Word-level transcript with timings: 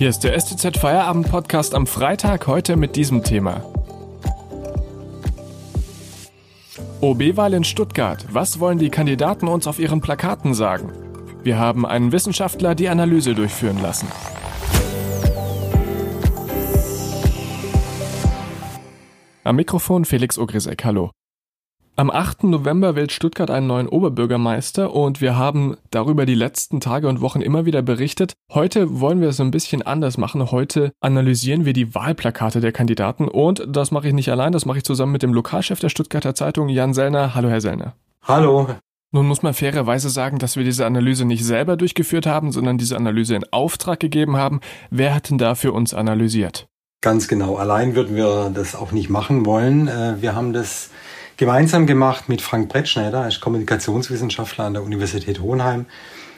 Hier 0.00 0.08
ist 0.08 0.20
der 0.20 0.40
STZ 0.40 0.78
Feierabend 0.78 1.28
Podcast 1.28 1.74
am 1.74 1.86
Freitag 1.86 2.46
heute 2.46 2.76
mit 2.76 2.96
diesem 2.96 3.22
Thema. 3.22 3.62
OB-Wahl 7.02 7.52
in 7.52 7.64
Stuttgart. 7.64 8.24
Was 8.30 8.60
wollen 8.60 8.78
die 8.78 8.88
Kandidaten 8.88 9.46
uns 9.46 9.66
auf 9.66 9.78
ihren 9.78 10.00
Plakaten 10.00 10.54
sagen? 10.54 10.90
Wir 11.42 11.58
haben 11.58 11.84
einen 11.84 12.12
Wissenschaftler 12.12 12.74
die 12.74 12.88
Analyse 12.88 13.34
durchführen 13.34 13.82
lassen. 13.82 14.08
Am 19.44 19.56
Mikrofon 19.56 20.06
Felix 20.06 20.38
Ogrisek, 20.38 20.82
hallo. 20.82 21.10
Am 22.00 22.10
8. 22.10 22.44
November 22.44 22.96
wählt 22.96 23.12
Stuttgart 23.12 23.50
einen 23.50 23.66
neuen 23.66 23.86
Oberbürgermeister 23.86 24.94
und 24.94 25.20
wir 25.20 25.36
haben 25.36 25.76
darüber 25.90 26.24
die 26.24 26.34
letzten 26.34 26.80
Tage 26.80 27.06
und 27.06 27.20
Wochen 27.20 27.42
immer 27.42 27.66
wieder 27.66 27.82
berichtet. 27.82 28.32
Heute 28.50 29.00
wollen 29.00 29.20
wir 29.20 29.28
es 29.28 29.38
ein 29.38 29.50
bisschen 29.50 29.82
anders 29.82 30.16
machen. 30.16 30.50
Heute 30.50 30.92
analysieren 31.02 31.66
wir 31.66 31.74
die 31.74 31.94
Wahlplakate 31.94 32.60
der 32.60 32.72
Kandidaten 32.72 33.28
und 33.28 33.66
das 33.68 33.90
mache 33.90 34.08
ich 34.08 34.14
nicht 34.14 34.30
allein, 34.30 34.52
das 34.52 34.64
mache 34.64 34.78
ich 34.78 34.84
zusammen 34.84 35.12
mit 35.12 35.22
dem 35.22 35.34
Lokalchef 35.34 35.78
der 35.78 35.90
Stuttgarter 35.90 36.34
Zeitung, 36.34 36.70
Jan 36.70 36.94
Sellner. 36.94 37.34
Hallo, 37.34 37.50
Herr 37.50 37.60
Sellner. 37.60 37.92
Hallo. 38.22 38.66
Nun 39.12 39.26
muss 39.26 39.42
man 39.42 39.52
fairerweise 39.52 40.08
sagen, 40.08 40.38
dass 40.38 40.56
wir 40.56 40.64
diese 40.64 40.86
Analyse 40.86 41.26
nicht 41.26 41.44
selber 41.44 41.76
durchgeführt 41.76 42.24
haben, 42.24 42.50
sondern 42.50 42.78
diese 42.78 42.96
Analyse 42.96 43.34
in 43.34 43.44
Auftrag 43.50 44.00
gegeben 44.00 44.38
haben. 44.38 44.60
Wer 44.88 45.14
hat 45.14 45.28
denn 45.28 45.36
da 45.36 45.54
für 45.54 45.74
uns 45.74 45.92
analysiert? 45.92 46.66
Ganz 47.02 47.28
genau. 47.28 47.56
Allein 47.56 47.94
würden 47.94 48.16
wir 48.16 48.50
das 48.54 48.74
auch 48.74 48.92
nicht 48.92 49.10
machen 49.10 49.44
wollen. 49.44 49.88
Äh, 49.88 50.16
wir 50.20 50.34
haben 50.34 50.54
das 50.54 50.90
gemeinsam 51.40 51.86
gemacht 51.86 52.28
mit 52.28 52.42
Frank 52.42 52.68
Brettschneider, 52.68 53.22
er 53.22 53.28
ist 53.28 53.40
Kommunikationswissenschaftler 53.40 54.66
an 54.66 54.74
der 54.74 54.82
Universität 54.82 55.40
Hohenheim. 55.40 55.86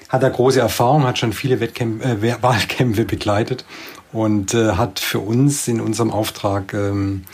Hat 0.08 0.22
er 0.22 0.30
große 0.30 0.60
Erfahrung, 0.60 1.02
hat 1.02 1.18
schon 1.18 1.32
viele 1.32 1.58
Wettkämpfe, 1.58 2.08
äh, 2.08 2.36
Wahlkämpfe 2.42 3.04
begleitet 3.04 3.64
und 4.12 4.54
äh, 4.54 4.76
hat 4.76 5.00
für 5.00 5.18
uns 5.18 5.66
in 5.66 5.80
unserem 5.80 6.12
Auftrag 6.12 6.72
ähm, 6.72 7.24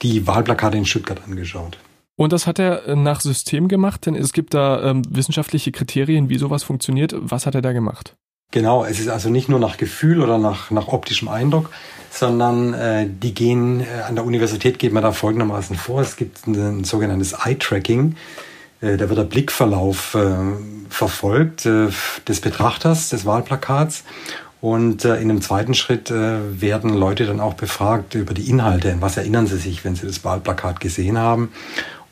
die 0.00 0.26
Wahlplakate 0.26 0.78
in 0.78 0.86
Stuttgart 0.86 1.20
angeschaut. 1.26 1.76
Und 2.16 2.32
das 2.32 2.46
hat 2.46 2.58
er 2.58 2.86
äh, 2.86 2.96
nach 2.96 3.20
System 3.20 3.68
gemacht, 3.68 4.06
denn 4.06 4.14
es 4.14 4.32
gibt 4.32 4.54
da 4.54 4.82
ähm, 4.82 5.02
wissenschaftliche 5.10 5.70
Kriterien, 5.70 6.30
wie 6.30 6.38
sowas 6.38 6.62
funktioniert. 6.62 7.14
Was 7.14 7.44
hat 7.44 7.54
er 7.54 7.62
da 7.62 7.72
gemacht? 7.72 8.16
Genau, 8.50 8.82
es 8.82 8.98
ist 8.98 9.08
also 9.08 9.28
nicht 9.28 9.50
nur 9.50 9.58
nach 9.58 9.76
Gefühl 9.76 10.22
oder 10.22 10.38
nach, 10.38 10.70
nach 10.70 10.88
optischem 10.88 11.28
Eindruck, 11.28 11.68
sondern 12.10 12.72
äh, 12.72 13.06
die 13.06 13.34
gehen, 13.34 13.80
äh, 13.80 14.02
an 14.06 14.14
der 14.14 14.24
Universität 14.24 14.78
geht 14.78 14.94
man 14.94 15.02
da 15.02 15.12
folgendermaßen 15.12 15.76
vor. 15.76 16.00
Es 16.00 16.16
gibt 16.16 16.46
ein, 16.46 16.54
ein 16.54 16.84
sogenanntes 16.84 17.34
Eye-Tracking. 17.34 18.16
Äh, 18.80 18.96
da 18.96 19.10
wird 19.10 19.18
der 19.18 19.24
Blickverlauf 19.24 20.14
äh, 20.14 20.34
verfolgt 20.88 21.66
äh, 21.66 21.88
des 22.26 22.40
Betrachters 22.40 23.10
des 23.10 23.26
Wahlplakats. 23.26 24.04
Und 24.62 25.04
äh, 25.04 25.16
in 25.16 25.30
einem 25.30 25.42
zweiten 25.42 25.74
Schritt 25.74 26.10
äh, 26.10 26.60
werden 26.60 26.94
Leute 26.94 27.26
dann 27.26 27.40
auch 27.40 27.54
befragt 27.54 28.14
über 28.14 28.32
die 28.32 28.48
Inhalte. 28.48 28.92
An 28.92 29.02
was 29.02 29.18
erinnern 29.18 29.46
sie 29.46 29.58
sich, 29.58 29.84
wenn 29.84 29.94
sie 29.94 30.06
das 30.06 30.24
Wahlplakat 30.24 30.80
gesehen 30.80 31.18
haben? 31.18 31.50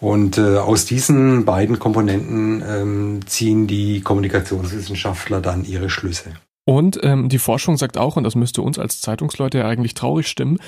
Und 0.01 0.39
äh, 0.39 0.59
aus 0.59 0.85
diesen 0.85 1.45
beiden 1.45 1.79
Komponenten 1.79 2.63
ähm, 2.67 3.21
ziehen 3.27 3.67
die 3.67 4.01
Kommunikationswissenschaftler 4.03 5.41
dann 5.41 5.65
ihre 5.65 5.89
Schlüsse. 5.89 6.33
Und 6.65 6.99
ähm, 7.03 7.29
die 7.29 7.39
Forschung 7.39 7.77
sagt 7.77 7.97
auch, 7.97 8.17
und 8.17 8.25
das 8.25 8.35
müsste 8.35 8.61
uns 8.61 8.79
als 8.79 9.01
Zeitungsleute 9.01 9.59
ja 9.59 9.69
eigentlich 9.69 9.95
traurig 9.95 10.27
stimmen, 10.27 10.59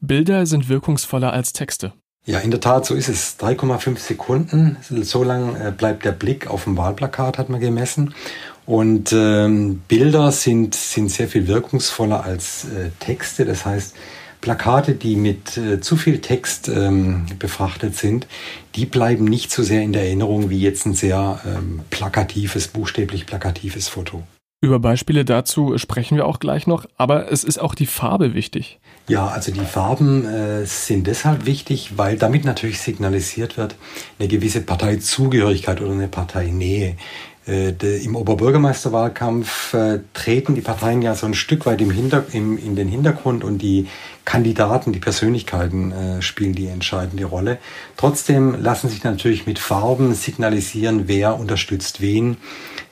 Bilder 0.00 0.46
sind 0.46 0.68
wirkungsvoller 0.68 1.32
als 1.32 1.52
Texte. 1.52 1.92
Ja, 2.24 2.38
in 2.38 2.50
der 2.50 2.60
Tat, 2.60 2.86
so 2.86 2.94
ist 2.94 3.08
es. 3.08 3.38
3,5 3.40 3.98
Sekunden, 3.98 4.76
so 4.82 5.24
lang 5.24 5.56
äh, 5.56 5.72
bleibt 5.76 6.04
der 6.04 6.12
Blick 6.12 6.46
auf 6.46 6.64
dem 6.64 6.76
Wahlplakat, 6.76 7.38
hat 7.38 7.48
man 7.48 7.60
gemessen. 7.60 8.14
Und 8.66 9.14
ähm, 9.14 9.80
Bilder 9.88 10.30
sind, 10.30 10.74
sind 10.74 11.10
sehr 11.10 11.26
viel 11.26 11.48
wirkungsvoller 11.48 12.22
als 12.22 12.64
äh, 12.64 12.90
Texte. 13.00 13.46
Das 13.46 13.64
heißt, 13.64 13.96
Plakate, 14.40 14.94
die 14.94 15.16
mit 15.16 15.56
äh, 15.56 15.80
zu 15.80 15.96
viel 15.96 16.20
Text 16.20 16.68
ähm, 16.68 17.26
befrachtet 17.38 17.96
sind, 17.96 18.26
die 18.74 18.86
bleiben 18.86 19.24
nicht 19.24 19.50
so 19.50 19.62
sehr 19.62 19.82
in 19.82 19.92
der 19.92 20.04
Erinnerung 20.04 20.50
wie 20.50 20.60
jetzt 20.60 20.86
ein 20.86 20.94
sehr 20.94 21.40
ähm, 21.46 21.80
plakatives, 21.90 22.68
buchstäblich 22.68 23.26
plakatives 23.26 23.88
Foto. 23.88 24.22
Über 24.60 24.80
Beispiele 24.80 25.24
dazu 25.24 25.78
sprechen 25.78 26.16
wir 26.16 26.26
auch 26.26 26.40
gleich 26.40 26.66
noch, 26.66 26.86
aber 26.96 27.30
es 27.30 27.44
ist 27.44 27.58
auch 27.58 27.76
die 27.76 27.86
Farbe 27.86 28.34
wichtig. 28.34 28.80
Ja, 29.06 29.28
also 29.28 29.52
die 29.52 29.60
Farben 29.60 30.24
äh, 30.26 30.66
sind 30.66 31.06
deshalb 31.06 31.46
wichtig, 31.46 31.92
weil 31.96 32.16
damit 32.16 32.44
natürlich 32.44 32.80
signalisiert 32.80 33.56
wird, 33.56 33.76
eine 34.18 34.26
gewisse 34.26 34.60
Parteizugehörigkeit 34.60 35.80
oder 35.80 35.92
eine 35.92 36.08
Parteinähe. 36.08 36.96
Äh, 37.46 37.72
de, 37.72 38.04
Im 38.04 38.16
Oberbürgermeisterwahlkampf 38.16 39.74
äh, 39.74 40.00
treten 40.12 40.56
die 40.56 40.60
Parteien 40.60 41.02
ja 41.02 41.14
so 41.14 41.26
ein 41.26 41.34
Stück 41.34 41.64
weit 41.64 41.80
im 41.80 41.92
Hinter, 41.92 42.24
im, 42.32 42.58
in 42.58 42.74
den 42.74 42.88
Hintergrund 42.88 43.44
und 43.44 43.58
die 43.58 43.86
Kandidaten, 44.28 44.92
die 44.92 44.98
Persönlichkeiten 44.98 45.90
äh, 45.90 46.20
spielen 46.20 46.52
die 46.52 46.66
entscheidende 46.66 47.24
Rolle. 47.24 47.56
Trotzdem 47.96 48.60
lassen 48.60 48.90
sich 48.90 49.02
natürlich 49.02 49.46
mit 49.46 49.58
Farben 49.58 50.14
signalisieren, 50.14 51.08
wer 51.08 51.40
unterstützt 51.40 52.02
wen 52.02 52.36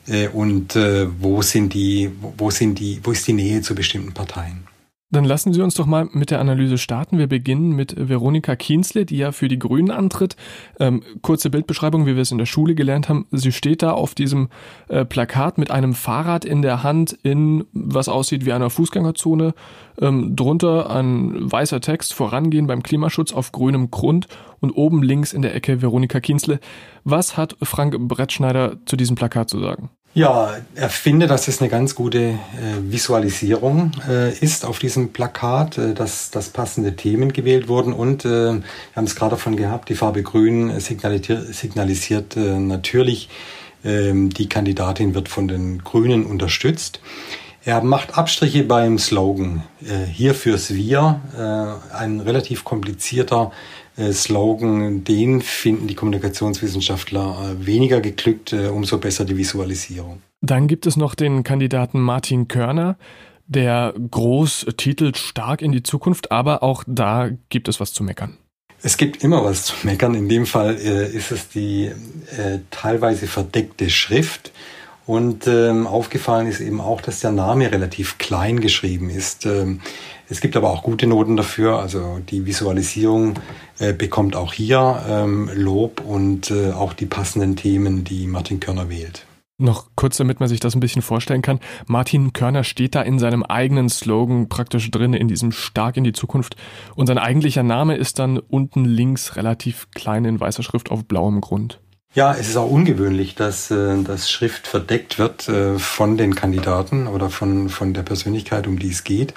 äh, 0.08 0.28
und 0.28 0.76
äh, 0.76 1.06
wo 1.20 1.42
sind 1.42 1.74
die, 1.74 2.10
wo 2.38 2.50
sind 2.50 2.78
die, 2.78 3.00
wo 3.02 3.10
ist 3.10 3.26
die 3.26 3.34
Nähe 3.34 3.60
zu 3.60 3.74
bestimmten 3.74 4.14
Parteien. 4.14 4.66
Dann 5.10 5.24
lassen 5.24 5.52
Sie 5.52 5.62
uns 5.62 5.74
doch 5.74 5.86
mal 5.86 6.08
mit 6.10 6.32
der 6.32 6.40
Analyse 6.40 6.78
starten. 6.78 7.16
Wir 7.16 7.28
beginnen 7.28 7.70
mit 7.70 7.94
Veronika 7.96 8.56
Kienzle, 8.56 9.06
die 9.06 9.18
ja 9.18 9.30
für 9.30 9.46
die 9.46 9.58
Grünen 9.58 9.92
antritt. 9.92 10.34
Ähm, 10.80 11.04
kurze 11.22 11.48
Bildbeschreibung, 11.48 12.06
wie 12.06 12.16
wir 12.16 12.22
es 12.22 12.32
in 12.32 12.38
der 12.38 12.46
Schule 12.46 12.74
gelernt 12.74 13.08
haben. 13.08 13.26
Sie 13.30 13.52
steht 13.52 13.82
da 13.82 13.92
auf 13.92 14.16
diesem 14.16 14.48
äh, 14.88 15.04
Plakat 15.04 15.58
mit 15.58 15.70
einem 15.70 15.94
Fahrrad 15.94 16.44
in 16.44 16.60
der 16.60 16.82
Hand 16.82 17.16
in 17.22 17.66
was 17.72 18.08
aussieht 18.08 18.44
wie 18.46 18.52
einer 18.52 18.68
Fußgängerzone. 18.68 19.54
Ähm, 20.00 20.34
drunter 20.34 20.90
ein 20.90 21.52
weißer 21.52 21.80
Text, 21.80 22.12
vorangehen 22.12 22.66
beim 22.66 22.82
Klimaschutz 22.82 23.32
auf 23.32 23.52
grünem 23.52 23.92
Grund 23.92 24.26
und 24.58 24.72
oben 24.72 25.04
links 25.04 25.32
in 25.32 25.42
der 25.42 25.54
Ecke 25.54 25.82
Veronika 25.82 26.18
Kienzle. 26.18 26.58
Was 27.04 27.36
hat 27.36 27.56
Frank 27.62 27.96
Brettschneider 27.96 28.78
zu 28.86 28.96
diesem 28.96 29.14
Plakat 29.14 29.50
zu 29.50 29.60
sagen? 29.60 29.90
Ja, 30.16 30.56
er 30.74 30.88
findet, 30.88 31.28
dass 31.28 31.46
es 31.46 31.60
eine 31.60 31.68
ganz 31.68 31.94
gute 31.94 32.18
äh, 32.20 32.38
Visualisierung 32.80 33.92
äh, 34.08 34.32
ist 34.38 34.64
auf 34.64 34.78
diesem 34.78 35.12
Plakat, 35.12 35.76
äh, 35.76 35.92
dass, 35.92 36.30
dass 36.30 36.48
passende 36.48 36.96
Themen 36.96 37.34
gewählt 37.34 37.68
wurden 37.68 37.92
und 37.92 38.24
äh, 38.24 38.28
wir 38.54 38.62
haben 38.94 39.04
es 39.04 39.14
gerade 39.14 39.32
davon 39.32 39.56
gehabt, 39.56 39.90
die 39.90 39.94
Farbe 39.94 40.22
Grün 40.22 40.80
signalisiert, 40.80 41.54
signalisiert 41.54 42.34
äh, 42.34 42.58
natürlich, 42.58 43.28
ähm, 43.84 44.30
die 44.30 44.48
Kandidatin 44.48 45.14
wird 45.14 45.28
von 45.28 45.48
den 45.48 45.84
Grünen 45.84 46.24
unterstützt. 46.24 47.00
Er 47.66 47.82
macht 47.82 48.16
Abstriche 48.16 48.62
beim 48.62 48.96
Slogan 48.96 49.64
äh, 49.82 50.06
hier 50.06 50.34
fürs 50.34 50.72
Wir, 50.72 51.20
äh, 51.36 51.96
ein 51.96 52.20
relativ 52.20 52.62
komplizierter 52.62 53.50
äh, 53.96 54.12
Slogan, 54.12 55.02
den 55.02 55.42
finden 55.42 55.88
die 55.88 55.96
Kommunikationswissenschaftler 55.96 57.56
äh, 57.60 57.66
weniger 57.66 58.00
geglückt, 58.00 58.52
umso 58.52 58.98
besser 58.98 59.24
die 59.24 59.36
Visualisierung. 59.36 60.22
Dann 60.42 60.68
gibt 60.68 60.86
es 60.86 60.96
noch 60.96 61.16
den 61.16 61.42
Kandidaten 61.42 61.98
Martin 61.98 62.46
Körner, 62.46 62.98
der 63.48 63.94
groß 64.12 64.66
titelt 64.76 65.18
stark 65.18 65.60
in 65.60 65.72
die 65.72 65.82
Zukunft, 65.82 66.30
aber 66.30 66.62
auch 66.62 66.84
da 66.86 67.30
gibt 67.48 67.66
es 67.66 67.80
was 67.80 67.92
zu 67.92 68.04
meckern. 68.04 68.38
Es 68.80 68.96
gibt 68.96 69.24
immer 69.24 69.44
was 69.44 69.64
zu 69.64 69.74
meckern. 69.82 70.14
In 70.14 70.28
dem 70.28 70.46
Fall 70.46 70.76
äh, 70.76 71.10
ist 71.10 71.32
es 71.32 71.48
die 71.48 71.86
äh, 71.86 72.60
teilweise 72.70 73.26
verdeckte 73.26 73.90
Schrift. 73.90 74.52
Und 75.06 75.46
ähm, 75.46 75.86
aufgefallen 75.86 76.48
ist 76.48 76.60
eben 76.60 76.80
auch, 76.80 77.00
dass 77.00 77.20
der 77.20 77.30
Name 77.30 77.70
relativ 77.70 78.18
klein 78.18 78.60
geschrieben 78.60 79.08
ist. 79.08 79.46
Ähm, 79.46 79.80
es 80.28 80.40
gibt 80.40 80.56
aber 80.56 80.70
auch 80.70 80.82
gute 80.82 81.06
Noten 81.06 81.36
dafür. 81.36 81.78
Also 81.78 82.18
die 82.28 82.44
Visualisierung 82.44 83.34
äh, 83.78 83.92
bekommt 83.92 84.34
auch 84.34 84.52
hier 84.52 85.04
ähm, 85.08 85.48
Lob 85.54 86.00
und 86.00 86.50
äh, 86.50 86.72
auch 86.72 86.92
die 86.92 87.06
passenden 87.06 87.54
Themen, 87.54 88.02
die 88.02 88.26
Martin 88.26 88.58
Körner 88.58 88.88
wählt. 88.90 89.26
Noch 89.58 89.86
kurz, 89.94 90.18
damit 90.18 90.38
man 90.38 90.50
sich 90.50 90.60
das 90.60 90.74
ein 90.74 90.80
bisschen 90.80 91.00
vorstellen 91.00 91.40
kann. 91.40 91.60
Martin 91.86 92.34
Körner 92.34 92.62
steht 92.62 92.94
da 92.94 93.00
in 93.00 93.18
seinem 93.18 93.42
eigenen 93.42 93.88
Slogan 93.88 94.50
praktisch 94.50 94.90
drin, 94.90 95.14
in 95.14 95.28
diesem 95.28 95.50
Stark 95.50 95.96
in 95.96 96.04
die 96.04 96.12
Zukunft. 96.12 96.56
Und 96.94 97.06
sein 97.06 97.16
eigentlicher 97.16 97.62
Name 97.62 97.96
ist 97.96 98.18
dann 98.18 98.38
unten 98.38 98.84
links 98.84 99.36
relativ 99.36 99.88
klein 99.94 100.26
in 100.26 100.40
weißer 100.40 100.62
Schrift 100.62 100.90
auf 100.90 101.06
blauem 101.06 101.40
Grund. 101.40 101.80
Ja, 102.16 102.32
es 102.32 102.48
ist 102.48 102.56
auch 102.56 102.70
ungewöhnlich, 102.70 103.34
dass 103.34 103.70
äh, 103.70 104.02
das 104.02 104.30
Schrift 104.30 104.66
verdeckt 104.66 105.18
wird 105.18 105.50
äh, 105.50 105.78
von 105.78 106.16
den 106.16 106.34
Kandidaten 106.34 107.08
oder 107.08 107.28
von, 107.28 107.68
von 107.68 107.92
der 107.92 108.04
Persönlichkeit, 108.04 108.66
um 108.66 108.78
die 108.78 108.88
es 108.88 109.04
geht. 109.04 109.34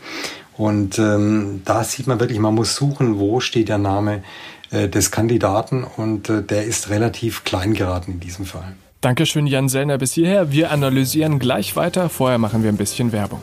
Und 0.56 0.98
ähm, 0.98 1.62
da 1.66 1.84
sieht 1.84 2.08
man 2.08 2.22
wirklich, 2.22 2.40
man 2.40 2.56
muss 2.56 2.76
suchen, 2.76 3.20
wo 3.20 3.42
steht 3.42 3.68
der 3.68 3.80
Name 3.80 4.24
äh, 4.72 4.88
des 4.88 5.12
Kandidaten 5.12 5.84
und 5.84 6.30
äh, 6.30 6.42
der 6.42 6.64
ist 6.64 6.90
relativ 6.90 7.44
klein 7.44 7.74
geraten 7.74 8.14
in 8.14 8.20
diesem 8.22 8.46
Fall. 8.46 8.78
Dankeschön, 9.02 9.46
Jan 9.46 9.68
Sellner, 9.68 9.98
bis 9.98 10.14
hierher. 10.14 10.54
Wir 10.54 10.72
analysieren 10.72 11.38
gleich 11.38 11.76
weiter. 11.76 12.08
Vorher 12.08 12.38
machen 12.38 12.64
wir 12.64 12.72
ein 12.72 12.78
bisschen 12.78 13.12
Werbung. 13.12 13.42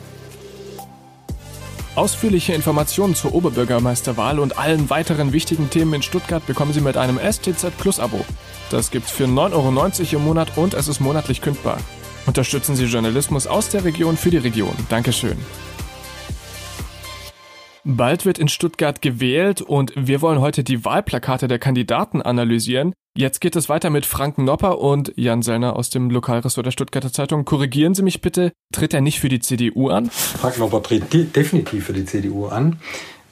Ausführliche 1.94 2.54
Informationen 2.54 3.14
zur 3.14 3.34
Oberbürgermeisterwahl 3.34 4.38
und 4.38 4.58
allen 4.58 4.88
weiteren 4.88 5.34
wichtigen 5.34 5.68
Themen 5.68 5.92
in 5.92 6.02
Stuttgart 6.02 6.46
bekommen 6.46 6.72
Sie 6.72 6.80
mit 6.80 6.96
einem 6.96 7.18
STZ 7.18 7.76
Plus 7.76 8.00
Abo. 8.00 8.24
Das 8.70 8.90
gibt's 8.90 9.10
für 9.10 9.24
9,90 9.24 9.52
Euro 9.54 10.16
im 10.16 10.24
Monat 10.24 10.56
und 10.58 10.74
es 10.74 10.88
ist 10.88 11.00
monatlich 11.00 11.40
kündbar. 11.40 11.78
Unterstützen 12.26 12.74
Sie 12.74 12.86
Journalismus 12.86 13.46
aus 13.46 13.68
der 13.68 13.84
Region 13.84 14.16
für 14.16 14.30
die 14.30 14.38
Region. 14.38 14.74
Dankeschön. 14.88 15.36
Bald 17.84 18.26
wird 18.26 18.38
in 18.40 18.48
Stuttgart 18.48 19.00
gewählt 19.00 19.62
und 19.62 19.92
wir 19.94 20.20
wollen 20.20 20.40
heute 20.40 20.64
die 20.64 20.84
Wahlplakate 20.84 21.46
der 21.46 21.60
Kandidaten 21.60 22.20
analysieren. 22.20 22.92
Jetzt 23.16 23.40
geht 23.40 23.54
es 23.54 23.68
weiter 23.68 23.90
mit 23.90 24.04
Frank 24.04 24.38
Nopper 24.38 24.80
und 24.80 25.12
Jan 25.14 25.42
Sellner 25.42 25.76
aus 25.76 25.88
dem 25.88 26.10
Lokalressort 26.10 26.66
der 26.66 26.72
Stuttgarter 26.72 27.12
Zeitung. 27.12 27.44
Korrigieren 27.44 27.94
Sie 27.94 28.02
mich 28.02 28.20
bitte, 28.20 28.50
tritt 28.72 28.92
er 28.92 29.00
nicht 29.00 29.20
für 29.20 29.28
die 29.28 29.38
CDU 29.38 29.88
an? 29.88 30.10
Frank 30.10 30.58
Nopper 30.58 30.82
tritt 30.82 31.36
definitiv 31.36 31.86
für 31.86 31.92
die 31.92 32.04
CDU 32.04 32.46
an 32.46 32.80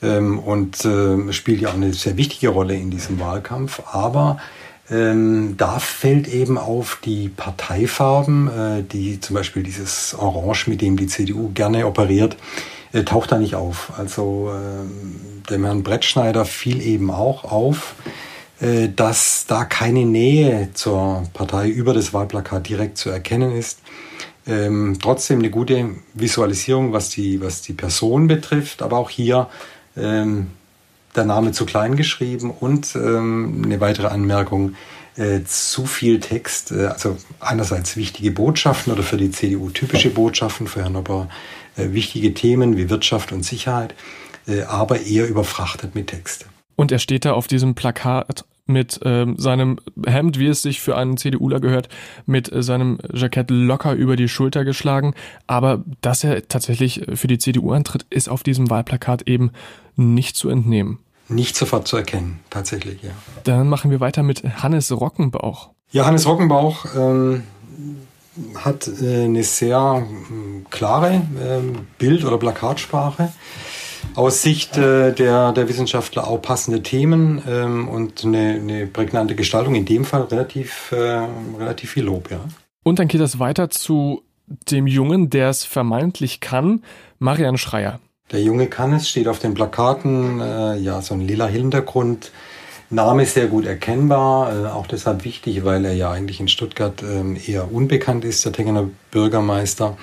ähm, 0.03 0.39
und 0.39 0.85
äh, 0.85 1.33
spielt 1.33 1.61
ja 1.61 1.71
auch 1.71 1.75
eine 1.75 1.93
sehr 1.93 2.17
wichtige 2.17 2.51
Rolle 2.51 2.77
in 2.77 2.93
diesem 2.93 3.19
Wahlkampf. 3.19 3.83
Aber 3.93 4.39
ähm, 4.91 5.55
da 5.57 5.79
fällt 5.79 6.29
eben 6.29 6.59
auf 6.59 6.99
die 7.05 7.31
Parteifarben, 7.31 8.49
äh, 8.49 8.83
die 8.83 9.21
zum 9.21 9.35
Beispiel 9.35 9.63
dieses 9.63 10.15
Orange, 10.15 10.69
mit 10.69 10.83
dem 10.83 10.97
die 10.97 11.07
CDU 11.07 11.51
gerne 11.55 11.87
operiert, 11.87 12.37
äh, 12.93 13.03
taucht 13.03 13.33
da 13.33 13.39
nicht 13.39 13.55
auf. 13.55 13.93
Also 13.97 14.53
äh, 14.53 15.51
dem 15.51 15.65
Herrn 15.65 15.83
Brettschneider 15.83 16.45
fiel 16.45 16.83
eben 16.83 17.11
auch 17.11 17.45
auf, 17.45 17.95
äh, 18.61 18.89
dass 18.95 19.47
da 19.47 19.65
keine 19.65 20.05
Nähe 20.05 20.69
zur 20.75 21.25
Partei 21.33 21.69
über 21.69 21.95
das 21.95 22.13
Wahlplakat 22.13 22.69
direkt 22.69 22.99
zu 22.99 23.09
erkennen 23.09 23.53
ist. 23.53 23.81
Ähm, 24.47 24.99
trotzdem 25.01 25.39
eine 25.39 25.49
gute 25.49 25.91
Visualisierung, 26.13 26.93
was 26.93 27.09
die, 27.09 27.41
was 27.41 27.63
die 27.63 27.73
Person 27.73 28.27
betrifft, 28.27 28.83
aber 28.83 28.99
auch 28.99 29.09
hier 29.09 29.49
ähm, 29.97 30.49
der 31.15 31.25
Name 31.25 31.53
zu 31.53 31.67
klein 31.67 31.97
geschrieben 31.97 32.51
und 32.51 32.95
ähm, 32.97 33.63
eine 33.65 33.81
weitere 33.81 34.09
Anmerkung, 34.09 34.75
äh, 35.17 35.45
zu 35.45 35.87
viel 35.87 36.21
Text, 36.21 36.73
äh, 36.73 36.87
also 36.87 37.17
einerseits 37.41 37.97
wichtige 37.97 38.31
Botschaften 38.33 38.93
oder 38.93 39.03
für 39.03 39.17
die 39.17 39.31
CDU 39.31 39.71
typische 39.71 40.11
Botschaften, 40.11 40.67
für 40.67 40.83
Herrn 40.83 40.95
Nopper 40.95 41.29
äh, 41.77 41.93
wichtige 41.93 42.35
Themen 42.35 42.77
wie 42.77 42.91
Wirtschaft 42.91 43.33
und 43.33 43.45
Sicherheit, 43.45 43.95
äh, 44.49 44.63
aber 44.63 45.01
eher 45.01 45.29
überfrachtet 45.29 45.95
mit 45.95 46.09
Text. 46.09 46.47
Und 46.77 46.91
er 46.91 46.99
steht 46.99 47.25
da 47.25 47.33
auf 47.33 47.47
diesem 47.47 47.75
Plakat 47.75 48.45
mit 48.67 49.01
ähm, 49.05 49.37
seinem 49.37 49.79
Hemd, 50.07 50.39
wie 50.39 50.47
es 50.47 50.63
sich 50.63 50.81
für 50.81 50.97
einen 50.97 51.17
CDUler 51.17 51.61
gehört, 51.61 51.89
mit 52.27 52.51
äh, 52.51 52.63
seinem 52.63 52.99
Jackett 53.13 53.51
locker 53.51 53.93
über 53.93 54.17
die 54.17 54.29
Schulter 54.29 54.65
geschlagen. 54.65 55.15
Aber 55.47 55.85
dass 56.01 56.25
er 56.25 56.49
tatsächlich 56.49 57.07
für 57.15 57.27
die 57.27 57.39
CDU 57.39 57.73
antritt, 57.73 58.07
ist 58.11 58.29
auf 58.29 58.43
diesem 58.43 58.71
Wahlplakat 58.71 59.29
eben 59.29 59.51
nicht 59.97 60.37
zu 60.37 60.49
entnehmen. 60.49 60.99
Nicht 61.29 61.57
sofort 61.57 61.89
zu 61.89 61.97
erkennen, 61.97 62.41
tatsächlich, 62.51 63.03
ja. 63.03 63.11
Dann 63.45 63.69
machen 63.69 63.91
wir 63.91 64.01
weiter 64.01 64.23
mit 64.23 64.45
Hannes 64.63 64.93
Rockenbauch. 64.93 65.71
Ja, 65.91 66.05
Hannes 66.05 66.27
Rockenbauch 66.27 66.87
ähm, 66.97 67.45
hat 68.57 68.89
äh, 69.01 69.25
eine 69.25 69.43
sehr 69.43 70.07
äh, 70.07 70.65
klare 70.71 71.15
äh, 71.15 71.61
Bild- 71.99 72.25
oder 72.25 72.37
Plakatsprache. 72.37 73.33
Aus 74.15 74.43
Sicht 74.43 74.77
äh, 74.77 75.13
der, 75.13 75.53
der 75.53 75.69
Wissenschaftler 75.69 76.29
auch 76.29 76.41
passende 76.41 76.83
Themen 76.83 77.43
ähm, 77.49 77.89
und 77.89 78.25
eine, 78.25 78.55
eine 78.55 78.87
prägnante 78.87 79.35
Gestaltung. 79.35 79.75
In 79.75 79.85
dem 79.85 80.05
Fall 80.05 80.23
relativ, 80.23 80.93
äh, 80.93 81.27
relativ 81.59 81.91
viel 81.93 82.05
Lob, 82.05 82.31
ja. 82.31 82.41
Und 82.85 82.99
dann 82.99 83.09
geht 83.09 83.21
es 83.21 83.39
weiter 83.39 83.71
zu 83.71 84.23
dem 84.71 84.87
Jungen, 84.87 85.31
der 85.31 85.49
es 85.49 85.65
vermeintlich 85.65 86.41
kann, 86.41 86.83
Marian 87.19 87.57
Schreier. 87.57 87.99
Der 88.31 88.43
Junge 88.43 88.69
kann 88.69 88.93
es, 88.93 89.09
steht 89.09 89.29
auf 89.29 89.39
den 89.39 89.55
Plakaten, 89.55 90.41
äh, 90.41 90.77
ja, 90.79 91.03
so 91.03 91.15
ein 91.15 91.21
lila 91.21 91.47
Hintergrund, 91.47 92.31
Name 92.91 93.27
sehr 93.27 93.49
gut 93.49 93.67
erkennbar, 93.67 94.65
äh, 94.65 94.67
auch 94.69 94.87
deshalb 94.87 95.25
wichtig, 95.25 95.65
weil 95.65 95.85
er 95.85 95.95
ja 95.95 96.11
eigentlich 96.11 96.41
in 96.41 96.49
Stuttgart 96.49 97.03
ähm, 97.03 97.37
eher 97.47 97.73
unbekannt 97.73 98.25
ist, 98.25 98.45
der 98.45 98.53
Tengener 98.53 98.89
Bürgermeister. 99.11 99.97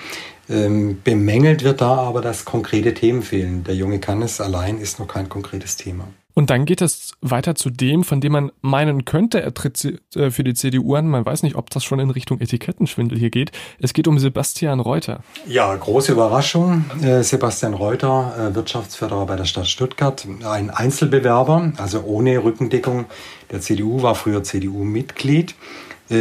Ähm, 0.52 1.00
bemängelt 1.02 1.64
wird 1.64 1.80
da 1.80 1.96
aber, 1.96 2.20
dass 2.20 2.44
konkrete 2.44 2.92
Themen 2.94 3.22
fehlen. 3.22 3.64
Der 3.64 3.74
Junge 3.74 4.00
kann 4.00 4.22
es 4.22 4.40
allein 4.40 4.78
ist 4.78 4.98
noch 4.98 5.08
kein 5.08 5.28
konkretes 5.28 5.76
Thema. 5.76 6.08
Und 6.34 6.48
dann 6.48 6.64
geht 6.64 6.80
es 6.80 7.12
weiter 7.20 7.54
zu 7.54 7.68
dem, 7.68 8.04
von 8.04 8.20
dem 8.20 8.32
man 8.32 8.52
meinen 8.62 9.04
könnte, 9.04 9.42
er 9.42 9.52
tritt 9.52 10.00
äh, 10.14 10.30
für 10.30 10.44
die 10.44 10.54
CDU 10.54 10.94
an. 10.94 11.08
Man 11.08 11.26
weiß 11.26 11.42
nicht, 11.42 11.56
ob 11.56 11.68
das 11.70 11.84
schon 11.84 11.98
in 11.98 12.10
Richtung 12.10 12.40
Etikettenschwindel 12.40 13.18
hier 13.18 13.30
geht. 13.30 13.52
Es 13.78 13.92
geht 13.92 14.08
um 14.08 14.18
Sebastian 14.18 14.80
Reuter. 14.80 15.20
Ja, 15.46 15.74
große 15.74 16.12
Überraschung. 16.12 16.86
Äh, 17.02 17.22
Sebastian 17.22 17.74
Reuter, 17.74 18.34
äh, 18.50 18.54
Wirtschaftsförderer 18.54 19.26
bei 19.26 19.36
der 19.36 19.44
Stadt 19.44 19.66
Stuttgart, 19.66 20.26
ein 20.44 20.70
Einzelbewerber, 20.70 21.72
also 21.76 22.02
ohne 22.02 22.42
Rückendeckung. 22.42 23.04
Der 23.50 23.60
CDU 23.60 24.02
war 24.02 24.14
früher 24.14 24.42
CDU-Mitglied. 24.42 25.54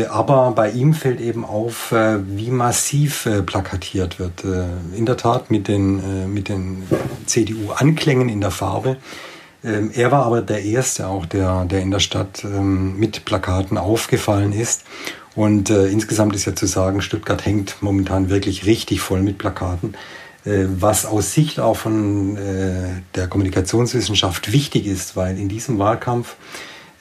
Aber 0.09 0.51
bei 0.51 0.71
ihm 0.71 0.93
fällt 0.93 1.19
eben 1.19 1.43
auf, 1.43 1.91
wie 1.91 2.49
massiv 2.49 3.27
plakatiert 3.45 4.19
wird. 4.19 4.43
In 4.95 5.05
der 5.05 5.17
Tat 5.17 5.51
mit 5.51 5.67
den, 5.67 6.33
mit 6.33 6.47
den 6.47 6.83
CDU-Anklängen 7.25 8.29
in 8.29 8.39
der 8.39 8.51
Farbe. 8.51 8.97
Ähm, 9.63 9.91
er 9.93 10.11
war 10.11 10.25
aber 10.25 10.41
der 10.41 10.63
Erste 10.63 11.07
auch, 11.07 11.25
der, 11.25 11.65
der 11.65 11.81
in 11.81 11.91
der 11.91 11.99
Stadt 11.99 12.43
ähm, 12.43 12.97
mit 12.97 13.25
Plakaten 13.25 13.77
aufgefallen 13.77 14.53
ist. 14.53 14.83
Und 15.35 15.69
äh, 15.69 15.87
insgesamt 15.87 16.35
ist 16.35 16.45
ja 16.45 16.55
zu 16.55 16.65
sagen, 16.65 17.01
Stuttgart 17.01 17.45
hängt 17.45 17.81
momentan 17.81 18.29
wirklich 18.29 18.65
richtig 18.65 19.01
voll 19.01 19.21
mit 19.21 19.37
Plakaten. 19.37 19.93
Äh, 20.45 20.65
was 20.79 21.05
aus 21.05 21.33
Sicht 21.33 21.59
auch 21.59 21.77
von 21.77 22.37
äh, 22.37 23.01
der 23.15 23.27
Kommunikationswissenschaft 23.27 24.51
wichtig 24.51 24.87
ist, 24.87 25.15
weil 25.15 25.37
in 25.37 25.47
diesem 25.47 25.77
Wahlkampf 25.77 26.29
äh, 26.31 26.35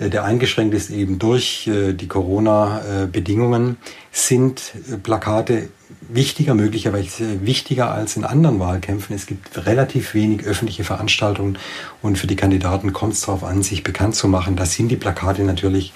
der 0.08 0.24
eingeschränkt 0.24 0.74
ist 0.74 0.90
eben 0.90 1.18
durch 1.18 1.66
äh, 1.66 1.92
die 1.92 2.08
Corona-Bedingungen, 2.08 3.76
sind 4.10 4.72
äh, 4.90 4.96
Plakate 4.96 5.68
wichtiger, 6.08 6.54
möglicherweise 6.54 7.44
wichtiger 7.44 7.92
als 7.92 8.16
in 8.16 8.24
anderen 8.24 8.58
Wahlkämpfen. 8.58 9.14
Es 9.14 9.26
gibt 9.26 9.66
relativ 9.66 10.14
wenig 10.14 10.44
öffentliche 10.44 10.84
Veranstaltungen 10.84 11.58
und 12.02 12.16
für 12.16 12.26
die 12.26 12.36
Kandidaten 12.36 12.92
kommt 12.92 13.12
es 13.12 13.20
darauf 13.20 13.44
an, 13.44 13.62
sich 13.62 13.82
bekannt 13.82 14.14
zu 14.14 14.26
machen. 14.26 14.56
Da 14.56 14.64
sind 14.64 14.88
die 14.88 14.96
Plakate 14.96 15.42
natürlich 15.42 15.92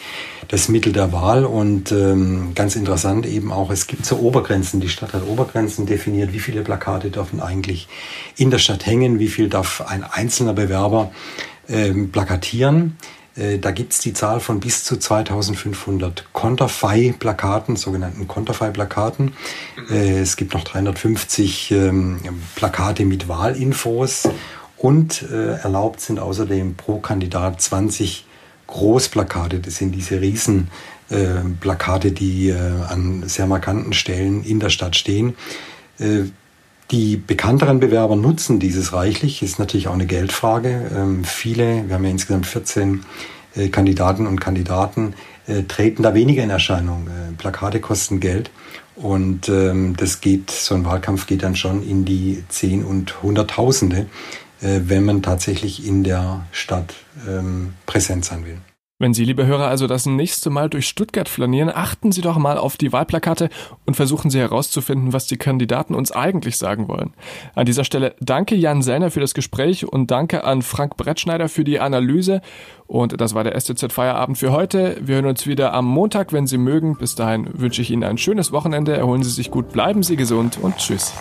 das 0.49 0.69
Mittel 0.69 0.93
der 0.93 1.13
Wahl 1.13 1.45
und 1.45 1.91
ähm, 1.91 2.53
ganz 2.55 2.77
interessant 2.77 3.27
eben 3.27 3.53
auch, 3.53 3.71
es 3.71 3.87
gibt 3.87 4.05
so 4.05 4.19
Obergrenzen. 4.19 4.81
Die 4.81 4.89
Stadt 4.89 5.15
hat 5.15 5.27
Obergrenzen 5.27 5.87
definiert, 5.87 6.33
wie 6.33 6.41
viele 6.41 6.63
Plakate 6.63 7.11
dürfen 7.11 7.41
eigentlich 7.41 7.89
in 8.37 8.51
der 8.51 8.59
Stadt 8.59 8.87
hängen, 8.87 9.19
wie 9.19 9.29
viel 9.29 9.49
darf 9.49 9.81
ein 9.81 10.05
einzelner 10.05 10.53
Bewerber 10.53 11.11
ähm, 11.69 12.11
plakatieren. 12.11 12.97
Äh, 13.37 13.59
da 13.59 13.71
gibt's 13.71 14.01
die 14.01 14.13
Zahl 14.13 14.41
von 14.41 14.61
bis 14.61 14.85
zu 14.85 14.97
2500 14.97 16.33
Konterfei-Plakaten, 16.33 17.77
sogenannten 17.77 18.29
Konterfei-Plakaten. 18.29 19.35
Mhm. 19.89 19.95
Äh, 19.95 20.21
es 20.21 20.37
gibt 20.37 20.55
noch 20.55 20.65
350 20.65 21.71
ähm, 21.73 22.21
Plakate 22.55 23.05
mit 23.05 23.29
Wahlinfos 23.29 24.29
und 24.77 25.23
äh, 25.23 25.57
erlaubt 25.57 26.01
sind 26.01 26.21
außerdem 26.21 26.75
pro 26.77 26.99
Kandidat 26.99 27.61
20 27.61 28.27
Großplakate. 28.67 29.61
Das 29.61 29.77
sind 29.77 29.93
diese 29.93 30.21
riesen 30.21 30.71
Plakate, 31.61 32.13
die 32.13 32.51
an 32.51 33.25
sehr 33.27 33.47
markanten 33.47 33.93
Stellen 33.93 34.43
in 34.43 34.59
der 34.59 34.71
Stadt 34.71 34.97
stehen. 34.97 35.37
Die 36.95 37.17
bekannteren 37.17 37.81
Bewerber 37.81 38.15
nutzen 38.15 38.61
dieses 38.61 38.93
reichlich, 38.93 39.43
ist 39.43 39.59
natürlich 39.59 39.89
auch 39.89 39.95
eine 39.95 40.07
Geldfrage. 40.07 40.93
Ähm, 40.95 41.25
viele, 41.25 41.89
wir 41.89 41.97
haben 41.97 42.05
ja 42.05 42.11
insgesamt 42.11 42.47
14 42.47 43.05
äh, 43.57 43.67
Kandidaten 43.67 44.29
und 44.29 44.41
Kandidaten, 44.41 45.15
äh, 45.49 45.65
treten 45.65 46.05
da 46.05 46.15
weniger 46.15 46.45
in 46.45 46.51
Erscheinung. 46.51 47.09
Äh, 47.09 47.33
Plakate 47.33 47.81
kosten 47.81 48.21
Geld 48.21 48.53
und 48.95 49.49
ähm, 49.49 49.97
das 49.97 50.21
geht, 50.21 50.53
so 50.53 50.77
ein 50.77 50.85
Wahlkampf 50.85 51.27
geht 51.27 51.43
dann 51.43 51.57
schon 51.57 51.83
in 51.83 52.05
die 52.05 52.45
Zehn- 52.49 52.85
und 52.85 53.25
Hunderttausende, 53.25 54.07
äh, 54.61 54.83
wenn 54.85 55.05
man 55.05 55.21
tatsächlich 55.21 55.85
in 55.85 56.05
der 56.05 56.47
Stadt 56.53 56.95
ähm, 57.29 57.75
präsent 57.87 58.25
sein 58.25 58.47
will. 58.47 58.59
Wenn 59.05 59.13
Sie, 59.13 59.27
liebe 59.27 59.45
Hörer, 59.45 59.69
also 59.69 59.87
das 59.87 60.07
nächste 60.07 60.49
Mal 60.49 60.71
durch 60.71 60.89
Stuttgart 60.89 61.29
flanieren, 61.29 61.69
achten 61.69 62.11
Sie 62.11 62.23
doch 62.23 62.39
mal 62.39 62.57
auf 62.57 62.79
die 62.79 62.91
Wahlplakate 62.91 63.51
und 63.85 63.97
versuchen 63.97 64.31
Sie 64.31 64.39
herauszufinden, 64.39 65.13
was 65.13 65.27
die 65.27 65.37
Kandidaten 65.37 65.95
uns 65.95 66.11
eigentlich 66.11 66.57
sagen 66.57 66.89
wollen. 66.89 67.13
An 67.55 67.67
dieser 67.67 67.85
Stelle 67.85 68.15
danke 68.21 68.55
Jan 68.55 68.81
Sellner 68.81 69.11
für 69.11 69.21
das 69.21 69.35
Gespräch 69.35 69.87
und 69.87 70.11
danke 70.11 70.45
an 70.45 70.63
Frank 70.63 70.97
Brettschneider 70.97 71.51
für 71.51 71.65
die 71.65 71.81
Analyse. 71.81 72.41
Und 72.87 73.21
das 73.21 73.35
war 73.35 73.45
der 73.45 73.61
STZ 73.61 73.93
Feierabend 73.93 74.39
für 74.39 74.53
heute. 74.53 74.97
Wir 75.03 75.17
hören 75.17 75.27
uns 75.27 75.47
wieder 75.47 75.75
am 75.75 75.85
Montag, 75.85 76.33
wenn 76.33 76.47
Sie 76.47 76.57
mögen. 76.57 76.97
Bis 76.97 77.15
dahin 77.15 77.51
wünsche 77.53 77.83
ich 77.83 77.91
Ihnen 77.91 78.05
ein 78.05 78.17
schönes 78.17 78.53
Wochenende. 78.53 78.97
Erholen 78.97 79.23
Sie 79.23 79.29
sich 79.29 79.51
gut, 79.51 79.71
bleiben 79.71 80.03
Sie 80.03 80.17
gesund 80.17 80.59
und 80.63 80.79
tschüss. 80.79 81.13